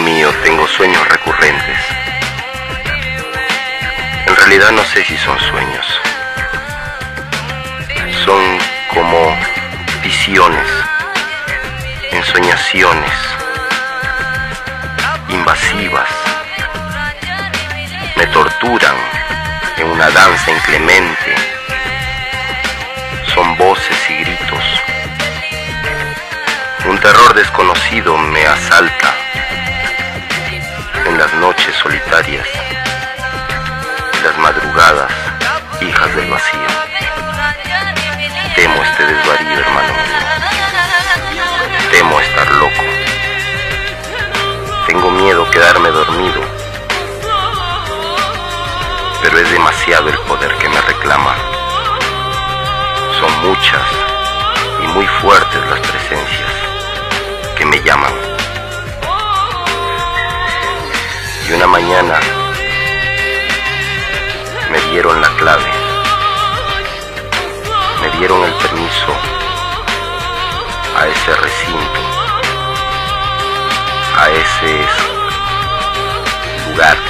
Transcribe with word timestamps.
mío, 0.00 0.32
tengo 0.42 0.66
sueños 0.66 1.06
recurrentes. 1.08 1.78
En 4.26 4.36
realidad 4.36 4.70
no 4.72 4.84
sé 4.84 5.04
si 5.04 5.16
son 5.16 5.38
sueños. 5.38 5.86
Son 8.24 8.58
como 8.92 9.36
visiones, 10.02 10.68
ensoñaciones, 12.12 13.12
invasivas. 15.28 16.10
Me 18.16 18.26
torturan 18.26 18.96
en 19.78 19.86
una 19.88 20.10
danza 20.10 20.50
inclemente. 20.50 21.34
Son 23.34 23.56
voces 23.56 24.10
y 24.10 24.14
gritos. 24.24 24.64
Un 26.86 26.98
terror 26.98 27.34
desconocido 27.34 28.16
me 28.16 28.46
asalta 28.46 29.17
las 34.22 34.38
madrugadas, 34.38 35.12
hijas 35.80 36.16
del 36.16 36.30
vacío. 36.30 36.66
Temo 38.56 38.82
este 38.82 39.04
desvarío, 39.04 39.58
hermano. 39.58 39.94
Temo 41.90 42.20
estar 42.20 42.50
loco. 42.52 42.82
Tengo 44.86 45.10
miedo 45.10 45.50
quedarme 45.50 45.90
dormido, 45.90 46.40
pero 49.22 49.38
es 49.38 49.50
demasiado 49.50 50.08
el 50.08 50.18
poder 50.20 50.54
que 50.56 50.68
me 50.68 50.80
reclama. 50.80 51.36
Son 53.20 53.48
muchas 53.48 53.86
y 54.82 54.86
muy 54.88 55.06
fuertes 55.20 55.60
las 55.68 55.80
presencias 55.80 56.47
mañana 61.80 62.18
me 64.72 64.80
dieron 64.90 65.20
la 65.20 65.28
clave, 65.36 65.70
me 68.02 68.18
dieron 68.18 68.42
el 68.42 68.52
permiso 68.54 69.12
a 70.96 71.06
ese 71.06 71.34
recinto, 71.36 72.00
a 74.16 74.30
ese 74.42 74.72
lugar 76.68 77.07